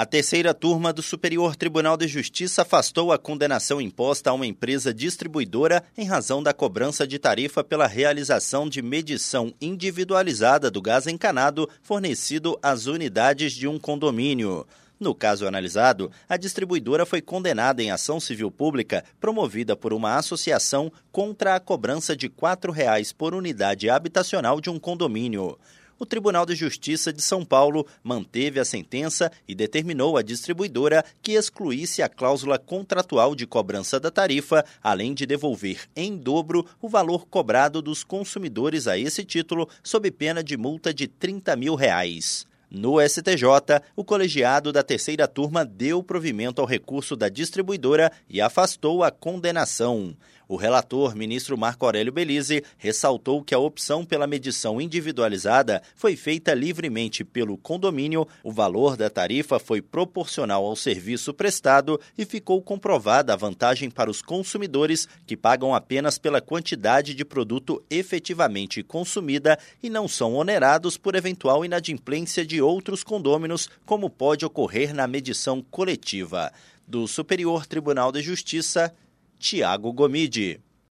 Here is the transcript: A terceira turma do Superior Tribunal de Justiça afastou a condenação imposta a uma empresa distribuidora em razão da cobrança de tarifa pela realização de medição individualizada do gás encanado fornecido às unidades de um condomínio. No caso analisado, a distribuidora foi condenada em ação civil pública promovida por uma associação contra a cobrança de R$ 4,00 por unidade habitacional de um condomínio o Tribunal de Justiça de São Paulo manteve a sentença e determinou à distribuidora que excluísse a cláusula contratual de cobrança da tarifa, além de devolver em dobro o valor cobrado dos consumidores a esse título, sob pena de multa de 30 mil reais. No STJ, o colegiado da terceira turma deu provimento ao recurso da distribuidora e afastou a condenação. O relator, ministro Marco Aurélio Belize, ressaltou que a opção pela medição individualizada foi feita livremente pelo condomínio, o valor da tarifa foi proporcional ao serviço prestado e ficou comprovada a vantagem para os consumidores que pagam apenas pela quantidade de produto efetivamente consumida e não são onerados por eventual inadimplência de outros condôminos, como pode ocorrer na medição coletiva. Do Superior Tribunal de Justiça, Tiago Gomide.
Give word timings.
A 0.00 0.06
terceira 0.06 0.54
turma 0.54 0.94
do 0.94 1.02
Superior 1.02 1.54
Tribunal 1.54 1.94
de 1.94 2.08
Justiça 2.08 2.62
afastou 2.62 3.12
a 3.12 3.18
condenação 3.18 3.82
imposta 3.82 4.30
a 4.30 4.32
uma 4.32 4.46
empresa 4.46 4.94
distribuidora 4.94 5.84
em 5.94 6.06
razão 6.06 6.42
da 6.42 6.54
cobrança 6.54 7.06
de 7.06 7.18
tarifa 7.18 7.62
pela 7.62 7.86
realização 7.86 8.66
de 8.66 8.80
medição 8.80 9.52
individualizada 9.60 10.70
do 10.70 10.80
gás 10.80 11.06
encanado 11.06 11.68
fornecido 11.82 12.58
às 12.62 12.86
unidades 12.86 13.52
de 13.52 13.68
um 13.68 13.78
condomínio. 13.78 14.66
No 14.98 15.14
caso 15.14 15.46
analisado, 15.46 16.10
a 16.26 16.38
distribuidora 16.38 17.04
foi 17.04 17.20
condenada 17.20 17.82
em 17.82 17.90
ação 17.90 18.18
civil 18.18 18.50
pública 18.50 19.04
promovida 19.20 19.76
por 19.76 19.92
uma 19.92 20.16
associação 20.16 20.90
contra 21.12 21.56
a 21.56 21.60
cobrança 21.60 22.16
de 22.16 22.26
R$ 22.26 22.32
4,00 22.40 23.14
por 23.14 23.34
unidade 23.34 23.90
habitacional 23.90 24.62
de 24.62 24.70
um 24.70 24.78
condomínio 24.78 25.58
o 26.00 26.06
Tribunal 26.06 26.46
de 26.46 26.54
Justiça 26.54 27.12
de 27.12 27.20
São 27.20 27.44
Paulo 27.44 27.86
manteve 28.02 28.58
a 28.58 28.64
sentença 28.64 29.30
e 29.46 29.54
determinou 29.54 30.16
à 30.16 30.22
distribuidora 30.22 31.04
que 31.22 31.32
excluísse 31.32 32.00
a 32.02 32.08
cláusula 32.08 32.58
contratual 32.58 33.34
de 33.34 33.46
cobrança 33.46 34.00
da 34.00 34.10
tarifa, 34.10 34.64
além 34.82 35.12
de 35.12 35.26
devolver 35.26 35.86
em 35.94 36.16
dobro 36.16 36.66
o 36.80 36.88
valor 36.88 37.26
cobrado 37.26 37.82
dos 37.82 38.02
consumidores 38.02 38.88
a 38.88 38.96
esse 38.96 39.22
título, 39.22 39.68
sob 39.84 40.10
pena 40.10 40.42
de 40.42 40.56
multa 40.56 40.94
de 40.94 41.06
30 41.06 41.54
mil 41.54 41.74
reais. 41.74 42.46
No 42.70 43.00
STJ, 43.00 43.44
o 43.96 44.04
colegiado 44.04 44.72
da 44.72 44.82
terceira 44.82 45.26
turma 45.26 45.64
deu 45.64 46.02
provimento 46.04 46.62
ao 46.62 46.66
recurso 46.66 47.16
da 47.16 47.28
distribuidora 47.28 48.12
e 48.28 48.40
afastou 48.40 49.02
a 49.02 49.10
condenação. 49.10 50.16
O 50.50 50.56
relator, 50.56 51.14
ministro 51.14 51.56
Marco 51.56 51.84
Aurélio 51.86 52.12
Belize, 52.12 52.64
ressaltou 52.76 53.40
que 53.40 53.54
a 53.54 53.58
opção 53.60 54.04
pela 54.04 54.26
medição 54.26 54.80
individualizada 54.80 55.80
foi 55.94 56.16
feita 56.16 56.52
livremente 56.52 57.22
pelo 57.22 57.56
condomínio, 57.56 58.26
o 58.42 58.50
valor 58.50 58.96
da 58.96 59.08
tarifa 59.08 59.60
foi 59.60 59.80
proporcional 59.80 60.66
ao 60.66 60.74
serviço 60.74 61.32
prestado 61.32 62.00
e 62.18 62.24
ficou 62.24 62.60
comprovada 62.60 63.32
a 63.32 63.36
vantagem 63.36 63.88
para 63.88 64.10
os 64.10 64.20
consumidores 64.20 65.06
que 65.24 65.36
pagam 65.36 65.72
apenas 65.72 66.18
pela 66.18 66.40
quantidade 66.40 67.14
de 67.14 67.24
produto 67.24 67.80
efetivamente 67.88 68.82
consumida 68.82 69.56
e 69.80 69.88
não 69.88 70.08
são 70.08 70.34
onerados 70.34 70.96
por 70.96 71.14
eventual 71.14 71.64
inadimplência 71.64 72.44
de 72.44 72.60
outros 72.60 73.04
condôminos, 73.04 73.70
como 73.86 74.10
pode 74.10 74.44
ocorrer 74.44 74.92
na 74.92 75.06
medição 75.06 75.62
coletiva. 75.70 76.52
Do 76.88 77.06
Superior 77.06 77.66
Tribunal 77.66 78.10
de 78.10 78.20
Justiça, 78.20 78.92
Tiago 79.40 79.92
Gomide. 79.92 80.60